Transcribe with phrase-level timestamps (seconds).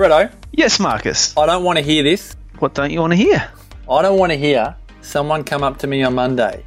[0.00, 1.36] Bretto, Yes, Marcus.
[1.36, 2.34] I don't want to hear this.
[2.58, 3.46] What don't you want to hear?
[3.86, 6.64] I don't want to hear someone come up to me on Monday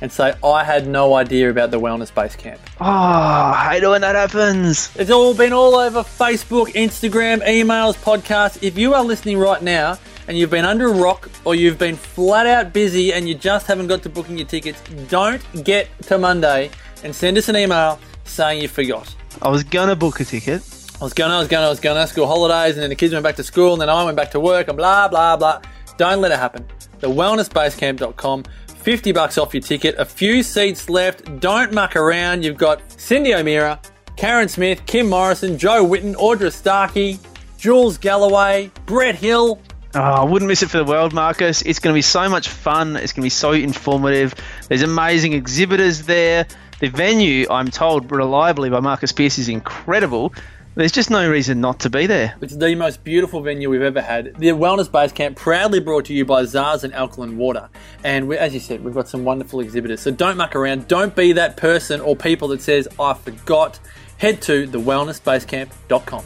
[0.00, 2.60] and say, I had no idea about the Wellness Base Camp.
[2.80, 4.94] Oh, I hate it when that happens.
[4.94, 8.62] It's all been all over Facebook, Instagram, emails, podcasts.
[8.62, 9.98] If you are listening right now
[10.28, 13.66] and you've been under a rock or you've been flat out busy and you just
[13.66, 16.70] haven't got to booking your tickets, don't get to Monday
[17.02, 19.12] and send us an email saying you forgot.
[19.42, 20.62] I was gonna book a ticket.
[20.98, 23.12] I was gonna, I was gonna, I was gonna, school holidays, and then the kids
[23.12, 25.60] went back to school, and then I went back to work, and blah, blah, blah.
[25.98, 26.66] Don't let it happen.
[27.00, 31.38] The wellnessbasecamp.com, 50 bucks off your ticket, a few seats left.
[31.38, 32.44] Don't muck around.
[32.44, 33.78] You've got Cyndi O'Meara,
[34.16, 37.18] Karen Smith, Kim Morrison, Jo Whitton, Audra Starkey,
[37.58, 39.60] Jules Galloway, Brett Hill.
[39.94, 41.60] Oh, I wouldn't miss it for the world, Marcus.
[41.60, 42.96] It's going to be so much fun.
[42.96, 44.34] It's going to be so informative.
[44.68, 46.46] There's amazing exhibitors there.
[46.80, 50.34] The venue, I'm told reliably by Marcus Pearce, is incredible.
[50.76, 52.34] There's just no reason not to be there.
[52.42, 54.34] It's the most beautiful venue we've ever had.
[54.36, 57.70] The Wellness Base Camp, proudly brought to you by Zazen Alkaline Water.
[58.04, 60.02] And we, as you said, we've got some wonderful exhibitors.
[60.02, 60.86] So don't muck around.
[60.86, 63.80] Don't be that person or people that says, I forgot.
[64.18, 66.24] Head to thewellnessbasecamp.com.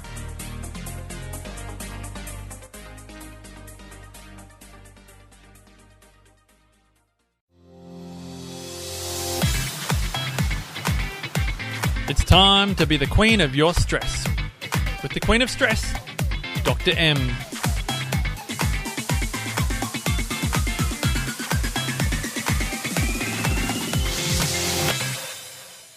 [12.09, 14.27] It's time to be the queen of your stress.
[15.03, 15.95] With the queen of stress,
[16.63, 16.93] Dr.
[16.95, 17.17] M.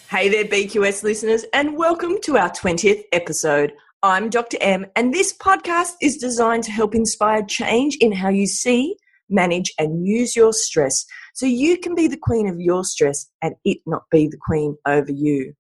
[0.09, 3.73] Hey there, BQS listeners, and welcome to our 20th episode.
[4.03, 4.57] I'm Dr.
[4.61, 8.95] M, and this podcast is designed to help inspire change in how you see,
[9.29, 13.55] manage, and use your stress so you can be the queen of your stress and
[13.65, 15.55] it not be the queen over you.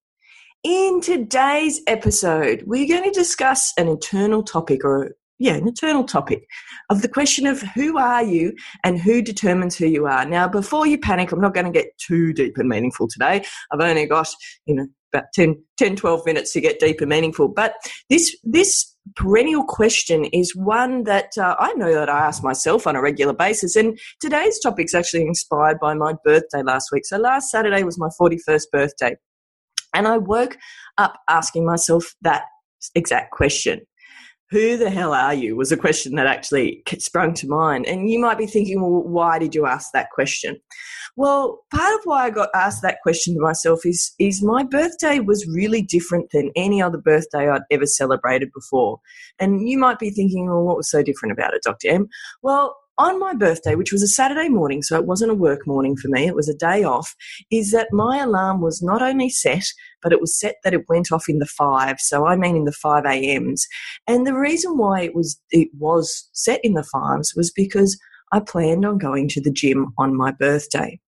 [0.63, 6.47] In today's episode, we're going to discuss an internal topic or yeah, an eternal topic
[6.89, 8.53] of the question of who are you
[8.85, 10.25] and who determines who you are.
[10.25, 13.43] Now, before you panic, I'm not going to get too deep and meaningful today.
[13.73, 14.29] I've only got,
[14.65, 17.49] you know, about 10, 10 12 minutes to get deep and meaningful.
[17.49, 17.73] But
[18.09, 22.95] this, this perennial question is one that uh, I know that I ask myself on
[22.95, 23.75] a regular basis.
[23.75, 27.05] And today's topic is actually inspired by my birthday last week.
[27.05, 29.17] So last Saturday was my 41st birthday.
[29.93, 30.57] And I woke
[30.97, 32.43] up asking myself that
[32.95, 33.81] exact question.
[34.53, 35.55] Who the hell are you?
[35.55, 37.87] was a question that actually sprung to mind.
[37.87, 40.59] And you might be thinking well why did you ask that question?
[41.15, 45.19] Well part of why i got asked that question to myself is is my birthday
[45.19, 48.99] was really different than any other birthday i'd ever celebrated before.
[49.39, 52.07] And you might be thinking well what was so different about it dr m?
[52.43, 55.95] Well on my birthday, which was a Saturday morning, so it wasn't a work morning
[55.95, 57.15] for me, it was a day off,
[57.51, 59.65] is that my alarm was not only set,
[60.01, 61.99] but it was set that it went off in the five.
[61.99, 63.65] So I mean in the five a.m.s.
[64.07, 67.99] And the reason why it was it was set in the fives was because
[68.31, 70.99] I planned on going to the gym on my birthday.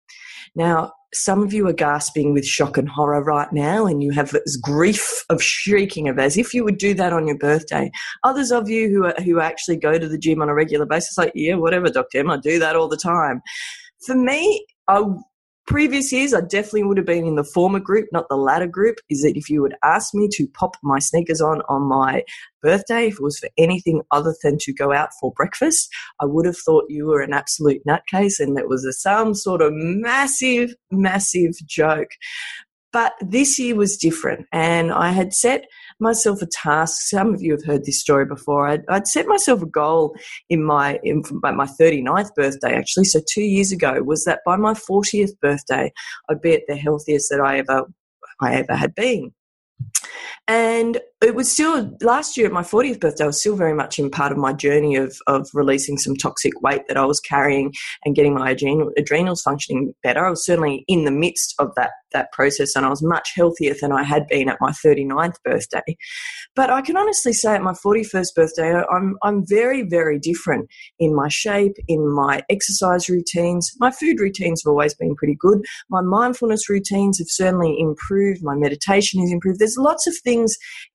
[0.56, 4.32] Now, some of you are gasping with shock and horror right now, and you have
[4.32, 7.90] this grief of shrieking of as if you would do that on your birthday.
[8.24, 11.18] Others of you who are, who actually go to the gym on a regular basis,
[11.18, 13.42] like yeah, whatever, Doctor M, I do that all the time.
[14.06, 15.04] For me, I
[15.68, 18.98] previous years, I definitely would have been in the former group, not the latter group.
[19.10, 22.24] Is that if you would ask me to pop my sneakers on on my
[22.62, 25.90] birthday, if it was for anything other than to go out for breakfast,
[26.22, 29.62] I would have thought you were an absolute nutcase and it was a, some sort
[29.62, 32.10] of massive, massive joke.
[32.96, 35.66] But this year was different, and I had set
[36.00, 37.10] myself a task.
[37.10, 38.70] Some of you have heard this story before.
[38.70, 40.16] I'd, I'd set myself a goal
[40.50, 44.56] in my in, by my 39th birthday, actually, so two years ago, was that by
[44.56, 45.92] my 40th birthday,
[46.30, 47.84] I'd be at the healthiest that I ever
[48.42, 49.34] I ever had been.
[50.48, 53.98] And it was still last year at my 40th birthday, I was still very much
[53.98, 57.74] in part of my journey of, of releasing some toxic weight that I was carrying
[58.04, 60.24] and getting my adrenal, adrenals functioning better.
[60.24, 63.74] I was certainly in the midst of that, that process and I was much healthier
[63.82, 65.98] than I had been at my 39th birthday.
[66.56, 71.16] But I can honestly say at my 41st birthday, I'm, I'm very, very different in
[71.16, 73.72] my shape, in my exercise routines.
[73.80, 75.66] My food routines have always been pretty good.
[75.90, 78.44] My mindfulness routines have certainly improved.
[78.44, 79.60] My meditation has improved.
[79.60, 80.35] There's lots of things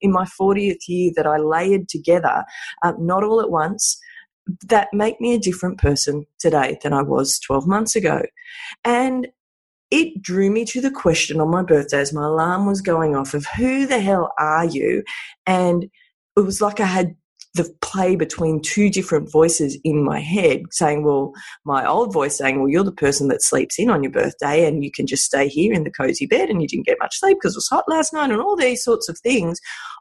[0.01, 2.43] in my 40th year that I layered together,
[2.83, 3.99] um, not all at once,
[4.67, 8.23] that make me a different person today than I was 12 months ago.
[8.83, 9.27] And
[9.91, 13.33] it drew me to the question on my birthday as my alarm was going off
[13.33, 15.03] of who the hell are you?
[15.45, 15.89] And
[16.37, 17.15] it was like I had
[17.53, 21.33] the play between two different voices in my head saying, well,
[21.65, 24.83] my old voice saying, well, you're the person that sleeps in on your birthday and
[24.83, 27.37] you can just stay here in the cozy bed and you didn't get much sleep
[27.41, 29.59] because it was hot last night and all these sorts of things.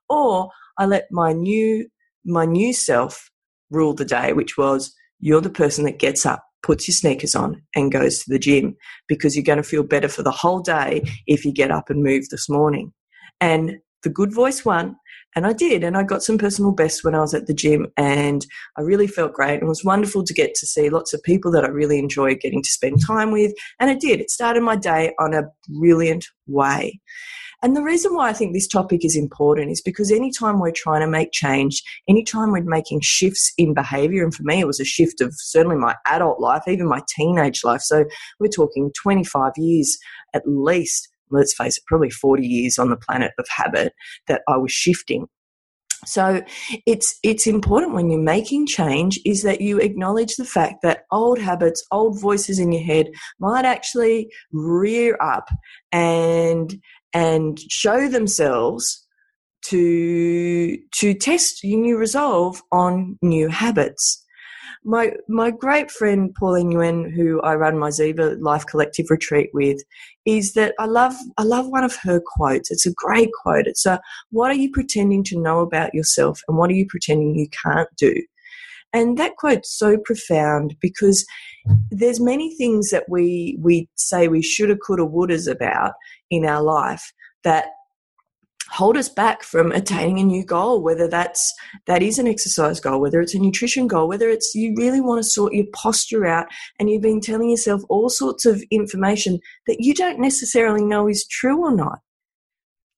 [0.08, 1.88] Or I let my new
[2.25, 3.31] my new self
[3.70, 7.62] rule the day, which was you're the person that gets up, puts your sneakers on,
[7.75, 8.76] and goes to the gym
[9.08, 12.02] because you're going to feel better for the whole day if you get up and
[12.02, 12.93] move this morning.
[13.41, 14.97] And the good voice won.
[15.36, 15.84] And I did.
[15.84, 17.86] And I got some personal bests when I was at the gym.
[17.96, 18.44] And
[18.76, 19.54] I really felt great.
[19.54, 22.34] And it was wonderful to get to see lots of people that I really enjoy
[22.34, 23.52] getting to spend time with.
[23.78, 24.20] And it did.
[24.20, 27.00] It started my day on a brilliant way.
[27.62, 31.02] And the reason why I think this topic is important is because anytime we're trying
[31.02, 34.84] to make change, anytime we're making shifts in behavior, and for me, it was a
[34.84, 37.82] shift of certainly my adult life, even my teenage life.
[37.82, 38.06] So
[38.38, 39.98] we're talking 25 years
[40.32, 43.92] at least let's face it, probably 40 years on the planet of habit
[44.28, 45.26] that I was shifting.
[46.06, 46.42] So
[46.86, 51.38] it's it's important when you're making change is that you acknowledge the fact that old
[51.38, 55.50] habits, old voices in your head might actually rear up
[55.92, 56.80] and
[57.12, 59.06] and show themselves
[59.62, 64.24] to to test your new resolve on new habits
[64.84, 69.82] my my great friend Pauline Nguyen, who I run my Ziva Life Collective retreat with,
[70.24, 72.70] is that I love I love one of her quotes.
[72.70, 73.66] It's a great quote.
[73.66, 74.00] It's a
[74.30, 77.88] what are you pretending to know about yourself and what are you pretending you can't
[77.96, 78.14] do?
[78.92, 81.24] And that quote's so profound because
[81.90, 85.92] there's many things that we we say we shoulda, coulda, wouldas about
[86.30, 87.12] in our life
[87.44, 87.66] that
[88.70, 91.52] hold us back from attaining a new goal whether that's
[91.87, 95.22] that is an exercise goal whether it's a nutrition goal whether it's you really want
[95.22, 96.46] to sort your posture out
[96.78, 101.26] and you've been telling yourself all sorts of information that you don't necessarily know is
[101.26, 101.99] true or not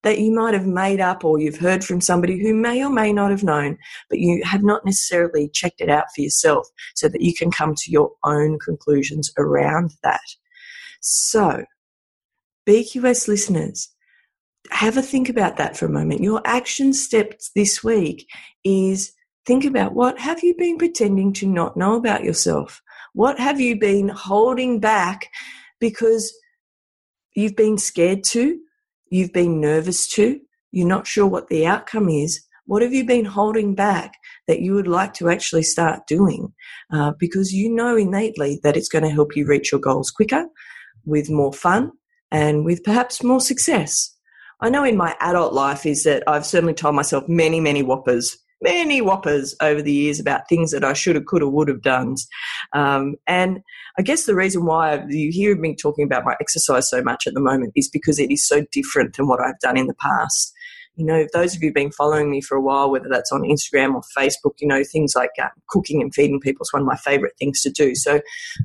[0.03, 3.13] that you might have made up or you've heard from somebody who may or may
[3.13, 3.79] not have known
[4.11, 7.75] but you have not necessarily checked it out for yourself so that you can come
[7.75, 10.21] to your own conclusions around that.
[11.01, 11.65] So
[12.69, 13.92] BQS listeners,
[14.71, 16.23] have a think about that for a moment.
[16.23, 18.29] Your action steps this week
[18.65, 19.13] is
[19.45, 22.81] think about what have you been pretending to not know about yourself?
[23.13, 25.29] What have you been holding back
[25.81, 26.33] because
[27.35, 28.59] you've been scared to,
[29.11, 32.45] you've been nervous to, you're not sure what the outcome is?
[32.67, 34.15] What have you been holding back
[34.47, 36.55] that you would like to actually start doing?
[36.93, 40.47] Uh, because you know innately that it's going to help you reach your goals quicker,
[41.05, 41.93] with more fun,
[42.31, 44.12] and with perhaps more success.
[44.63, 48.39] I know in my adult life is that I've certainly told myself many, many whoppers,
[48.61, 51.83] many whoppers over the years about things that I should have, could have, would have
[51.83, 52.15] done.
[52.73, 53.59] Um, and
[53.99, 57.35] I guess the reason why you hear me talking about my exercise so much at
[57.35, 60.53] the moment is because it is so different than what I've done in the past.
[60.95, 63.43] You know, those of you who've been following me for a while, whether that's on
[63.43, 66.87] Instagram or Facebook, you know, things like uh, cooking and feeding people is one of
[66.87, 67.97] my favorite things to do.
[67.97, 68.21] So,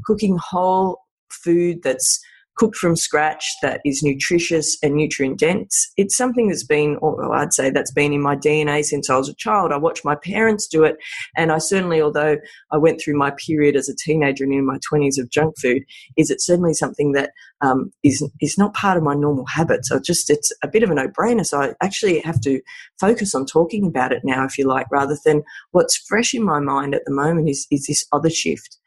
[0.06, 1.00] cooking whole
[1.32, 2.20] food that's
[2.58, 5.92] cooked from scratch that is nutritious and nutrient dense.
[5.96, 9.30] It's something that's been, or I'd say that's been in my DNA since I was
[9.30, 9.72] a child.
[9.72, 10.98] I watched my parents do it,
[11.36, 12.38] and I certainly, although
[12.72, 15.84] I went through my period as a teenager and in my 20s of junk food,
[16.18, 17.32] is it certainly something that
[17.62, 19.90] um, is is not part of my normal habits.
[19.90, 21.46] So just it's a bit of a no brainer.
[21.46, 22.62] So I actually have to
[23.00, 26.60] focus on talking about it now, if you like, rather than what's fresh in my
[26.60, 28.78] mind at the moment is is this other shift.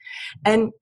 [0.44, 0.72] And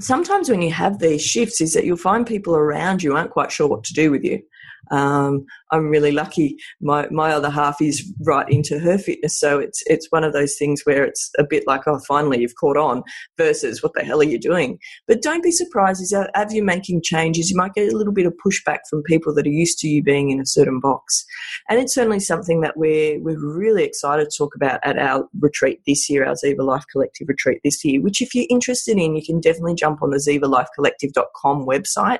[0.00, 3.52] sometimes when you have these shifts is that you'll find people around you aren't quite
[3.52, 4.42] sure what to do with you
[4.90, 6.56] um, I'm really lucky.
[6.80, 10.56] My my other half is right into her fitness, so it's it's one of those
[10.56, 13.02] things where it's a bit like, oh, finally you've caught on,
[13.36, 14.78] versus what the hell are you doing?
[15.08, 18.26] But don't be surprised as as you're making changes, you might get a little bit
[18.26, 21.24] of pushback from people that are used to you being in a certain box,
[21.68, 25.80] and it's certainly something that we're we're really excited to talk about at our retreat
[25.86, 28.00] this year, our Ziva Life Collective retreat this year.
[28.00, 32.18] Which, if you're interested in, you can definitely jump on the ZivaLifeCollective.com website.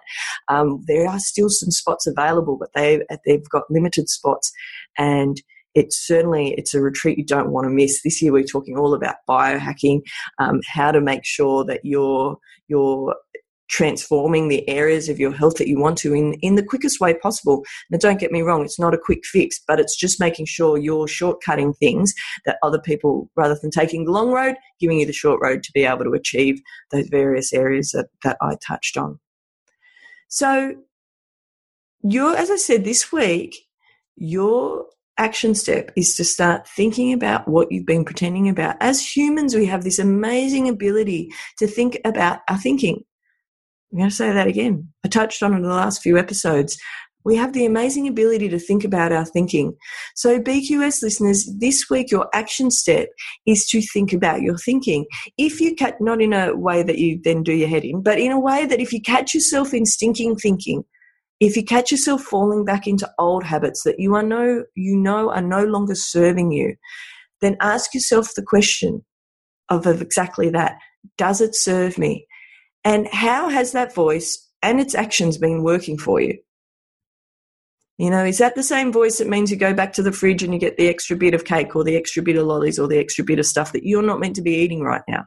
[0.48, 4.52] Um, there are still some spots available but they they've got limited spots
[4.98, 5.42] and
[5.74, 8.02] it's certainly it's a retreat you don't want to miss.
[8.02, 10.02] This year we're talking all about biohacking,
[10.38, 12.36] um, how to make sure that you're
[12.68, 13.14] you're
[13.68, 17.14] transforming the areas of your health that you want to in, in the quickest way
[17.14, 17.64] possible.
[17.90, 20.78] Now, don't get me wrong, it's not a quick fix, but it's just making sure
[20.78, 22.12] you're shortcutting things
[22.44, 25.72] that other people, rather than taking the long road, giving you the short road to
[25.72, 29.18] be able to achieve those various areas that, that I touched on.
[30.28, 30.74] So,
[32.04, 33.56] your, as I said this week,
[34.16, 38.76] your action step is to start thinking about what you've been pretending about.
[38.80, 43.02] As humans, we have this amazing ability to think about our thinking.
[43.92, 44.88] I'm going to say that again.
[45.04, 46.76] I touched on it in the last few episodes.
[47.24, 49.74] We have the amazing ability to think about our thinking.
[50.14, 53.08] So, BQS listeners, this week your action step
[53.46, 55.06] is to think about your thinking.
[55.38, 58.18] If you catch, not in a way that you then do your head in, but
[58.18, 60.84] in a way that if you catch yourself in stinking thinking,
[61.44, 65.30] if you catch yourself falling back into old habits that you are no you know
[65.30, 66.74] are no longer serving you
[67.40, 69.04] then ask yourself the question
[69.68, 70.78] of, of exactly that.
[71.16, 72.26] Does it serve me?
[72.84, 76.38] And how has that voice and its actions been working for you?
[77.98, 80.42] You know, is that the same voice that means you go back to the fridge
[80.42, 82.88] and you get the extra bit of cake or the extra bit of lollies or
[82.88, 85.24] the extra bit of stuff that you're not meant to be eating right now?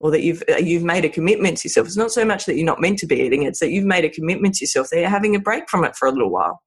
[0.00, 1.86] Or that you've uh, you've made a commitment to yourself.
[1.88, 4.04] It's not so much that you're not meant to be eating; it's that you've made
[4.04, 4.90] a commitment to yourself.
[4.90, 6.62] That you're having a break from it for a little while.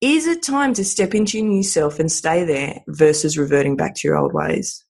[0.00, 3.94] Is it time to step into your new self and stay there versus reverting back
[3.96, 4.84] to your old ways?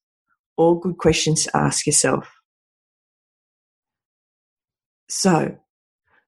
[0.57, 2.31] All good questions to ask yourself.
[5.09, 5.57] So,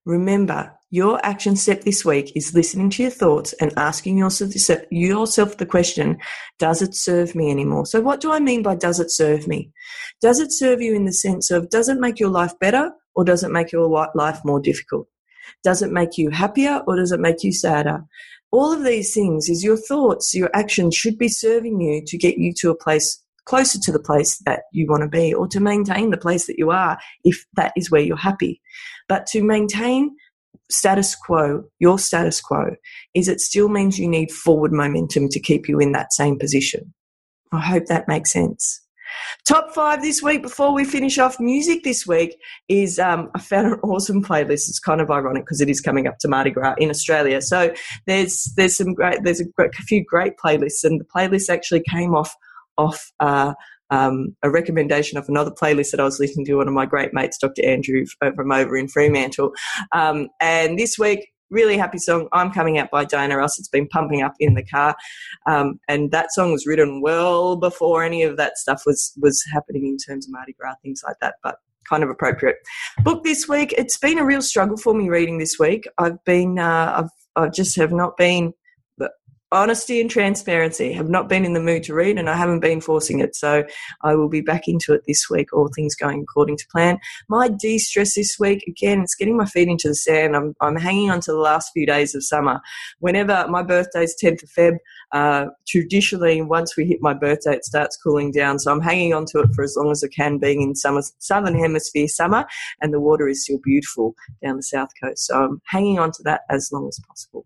[0.06, 5.66] remember, your action step this week is listening to your thoughts and asking yourself, the
[5.68, 6.18] question,
[6.58, 7.86] does it serve me anymore?
[7.86, 9.70] So, what do I mean by does it serve me?
[10.20, 13.24] Does it serve you in the sense of does it make your life better or
[13.24, 15.06] does it make your life more difficult?
[15.62, 18.04] Does it make you happier or does it make you sadder?
[18.50, 22.36] All of these things is your thoughts, your actions should be serving you to get
[22.36, 25.60] you to a place closer to the place that you want to be or to
[25.60, 28.60] maintain the place that you are if that is where you're happy.
[29.08, 30.16] But to maintain
[30.70, 32.76] status quo, your status quo,
[33.14, 36.94] is it still means you need forward momentum to keep you in that same position.
[37.52, 38.80] I hope that makes sense.
[39.46, 42.38] Top five this week before we finish off music this week
[42.68, 44.68] is um, I found an awesome playlist.
[44.68, 47.42] It's kind of ironic because it is coming up to Mardi Gras in Australia.
[47.42, 47.74] So
[48.06, 51.82] there's there's some great there's a, great, a few great playlists, and the playlist actually
[51.88, 52.34] came off
[52.78, 53.54] off uh,
[53.90, 57.12] um, a recommendation of another playlist that I was listening to, one of my great
[57.12, 57.64] mates, Dr.
[57.64, 59.52] Andrew from over in Fremantle.
[59.92, 63.58] Um, and this week, really happy song, I'm Coming Out by Diana Ross.
[63.58, 64.96] It's been pumping up in the car.
[65.46, 69.86] Um, and that song was written well before any of that stuff was, was happening
[69.86, 71.34] in terms of Mardi Gras, things like that.
[71.42, 71.56] But
[71.88, 72.56] kind of appropriate.
[73.02, 73.74] Book this week.
[73.76, 75.88] It's been a real struggle for me reading this week.
[75.98, 77.10] I've been, uh, I've,
[77.44, 78.52] I just have not been
[79.52, 80.92] honesty and transparency.
[80.92, 83.34] Have not been in the mood to read, and I haven't been forcing it.
[83.34, 83.64] So
[84.02, 86.98] I will be back into it this week, all things going according to plan.
[87.28, 90.36] My de stress this week, again, it's getting my feet into the sand.
[90.36, 92.60] I'm, I'm hanging on to the last few days of summer.
[93.00, 94.76] Whenever my birthday is 10th of Feb,
[95.12, 98.58] uh, traditionally, once we hit my birthday, it starts cooling down.
[98.58, 101.02] So I'm hanging on to it for as long as I can, being in summer,
[101.18, 102.46] southern hemisphere summer,
[102.80, 105.26] and the water is still beautiful down the south coast.
[105.26, 107.44] So I'm hanging on to that as long as possible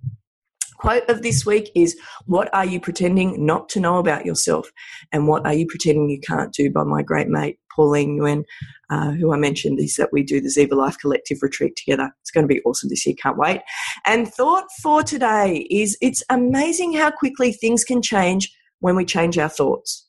[0.85, 4.71] quote of this week is What are you pretending not to know about yourself?
[5.13, 6.71] And what are you pretending you can't do?
[6.71, 8.45] by my great mate, Pauline Nguyen,
[8.91, 12.11] uh, who I mentioned, is that we do the Ziva Life Collective retreat together.
[12.21, 13.15] It's going to be awesome this year.
[13.19, 13.63] Can't wait.
[14.05, 19.39] And thought for today is it's amazing how quickly things can change when we change
[19.39, 20.07] our thoughts.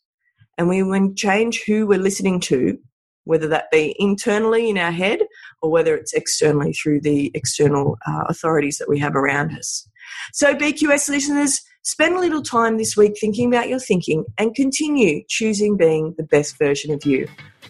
[0.58, 2.78] And we when change who we're listening to,
[3.24, 5.20] whether that be internally in our head
[5.62, 9.88] or whether it's externally through the external uh, authorities that we have around us.
[10.34, 15.24] So, BQS listeners, spend a little time this week thinking about your thinking and continue
[15.28, 17.28] choosing being the best version of you.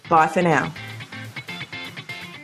[0.10, 0.74] Bye for now.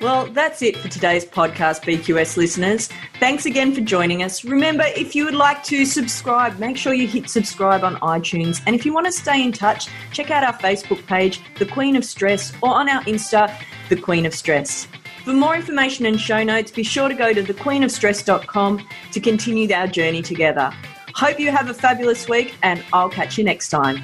[0.02, 2.90] Well, that's it for today's podcast, BQS listeners.
[3.20, 4.44] Thanks again for joining us.
[4.44, 8.64] Remember, if you would like to subscribe, make sure you hit subscribe on iTunes.
[8.66, 11.96] And if you want to stay in touch, check out our Facebook page, The Queen
[11.96, 13.56] of Stress, or on our Insta,
[13.90, 14.88] The Queen of Stress.
[15.24, 19.88] For more information and show notes, be sure to go to thequeenofstress.com to continue our
[19.88, 20.74] journey together.
[21.14, 24.04] Hope you have a fabulous week, and I'll catch you next time.